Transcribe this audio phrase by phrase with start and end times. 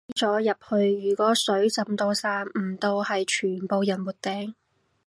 [0.07, 4.55] 你低咗入去如果水浸到散唔到係全部人沒頂